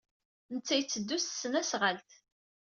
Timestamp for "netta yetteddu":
0.53-1.17